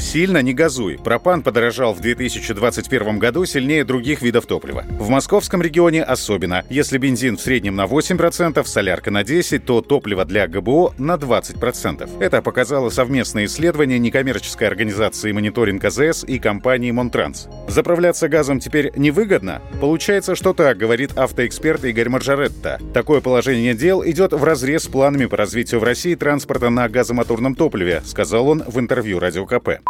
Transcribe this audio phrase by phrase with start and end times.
[0.00, 0.98] Сильно не газуй.
[0.98, 4.84] Пропан подорожал в 2021 году сильнее других видов топлива.
[4.98, 6.64] В московском регионе особенно.
[6.70, 12.18] Если бензин в среднем на 8%, солярка на 10%, то топливо для ГБО на 20%.
[12.18, 17.48] Это показало совместное исследование некоммерческой организации «Мониторинг АЗС» и компании «Монтранс».
[17.68, 19.60] Заправляться газом теперь невыгодно?
[19.80, 22.80] Получается, что так, говорит автоэксперт Игорь Маржаретта.
[22.94, 27.54] Такое положение дел идет в разрез с планами по развитию в России транспорта на газомоторном
[27.54, 29.80] топливе, сказал он в интервью Радио КП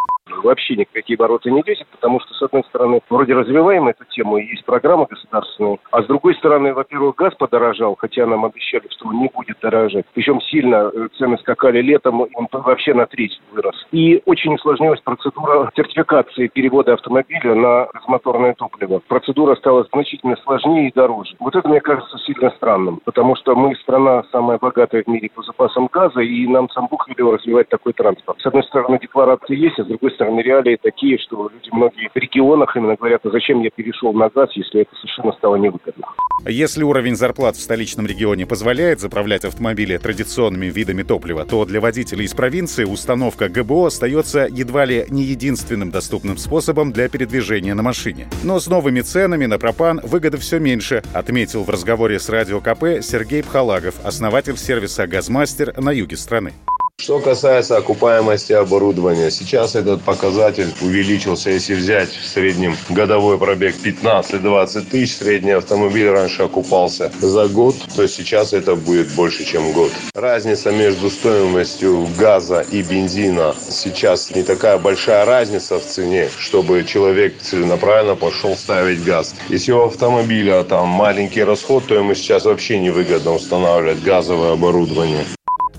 [0.44, 4.46] вообще никакие ворота не лезет, потому что, с одной стороны, вроде развиваем эту тему, и
[4.46, 9.20] есть программы государственные, а с другой стороны, во-первых, газ подорожал, хотя нам обещали, что он
[9.20, 10.06] не будет дорожать.
[10.14, 13.86] Причем сильно э, цены скакали летом, он вообще на треть вырос.
[13.92, 19.00] И очень усложнилась процедура сертификации перевода автомобиля на моторное топливо.
[19.08, 21.34] Процедура стала значительно сложнее и дороже.
[21.38, 25.42] Вот это, мне кажется, сильно странным, потому что мы страна самая богатая в мире по
[25.42, 28.40] запасам газа, и нам сам Бог велел развивать такой транспорт.
[28.40, 32.08] С одной стороны, декларации есть, а с другой стороны, стороны, реалии такие, что люди многие
[32.08, 36.06] в регионах именно говорят, а зачем я перешел на газ, если это совершенно стало невыгодно.
[36.46, 42.24] Если уровень зарплат в столичном регионе позволяет заправлять автомобили традиционными видами топлива, то для водителей
[42.24, 48.26] из провинции установка ГБО остается едва ли не единственным доступным способом для передвижения на машине.
[48.42, 53.02] Но с новыми ценами на пропан выгода все меньше, отметил в разговоре с Радио КП
[53.02, 56.52] Сергей Пхалагов, основатель сервиса «Газмастер» на юге страны.
[57.00, 64.82] Что касается окупаемости оборудования, сейчас этот показатель увеличился, если взять в среднем годовой пробег 15-20
[64.90, 69.90] тысяч, средний автомобиль раньше окупался за год, то сейчас это будет больше, чем год.
[70.14, 77.40] Разница между стоимостью газа и бензина сейчас не такая большая разница в цене, чтобы человек
[77.40, 79.34] целенаправленно пошел ставить газ.
[79.48, 85.24] Если у автомобиля там маленький расход, то ему сейчас вообще невыгодно устанавливать газовое оборудование.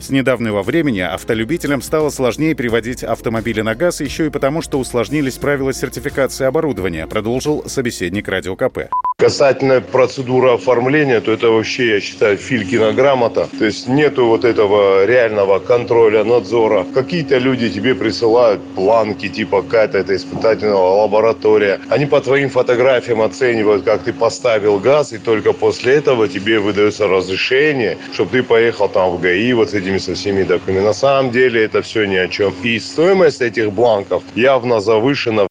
[0.01, 5.37] С недавнего времени автолюбителям стало сложнее приводить автомобили на газ еще и потому, что усложнились
[5.37, 8.89] правила сертификации оборудования, продолжил собеседник Радио КП.
[9.21, 13.47] Касательно процедуры оформления, то это вообще, я считаю, Филькина грамота.
[13.59, 16.87] То есть нету вот этого реального контроля, надзора.
[16.91, 21.79] Какие-то люди тебе присылают планки, типа какая-то это испытательная лаборатория.
[21.89, 27.07] Они по твоим фотографиям оценивают, как ты поставил газ, и только после этого тебе выдается
[27.07, 30.83] разрешение, чтобы ты поехал там в ГАИ вот с этими со всеми документами.
[30.83, 32.55] На самом деле это все ни о чем.
[32.63, 35.50] И стоимость этих бланков явно завышена.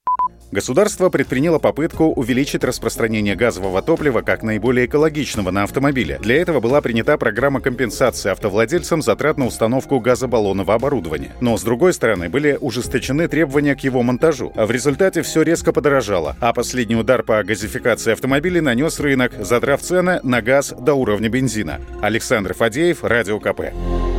[0.52, 6.18] Государство предприняло попытку увеличить распространение газового топлива как наиболее экологичного на автомобиле.
[6.20, 11.32] Для этого была принята программа компенсации автовладельцам затрат на установку газобаллонного оборудования.
[11.40, 14.52] Но, с другой стороны, были ужесточены требования к его монтажу.
[14.56, 19.80] А в результате все резко подорожало, а последний удар по газификации автомобилей нанес рынок, задрав
[19.80, 21.80] цены на газ до уровня бензина.
[22.02, 24.09] Александр Фадеев, Радио КП.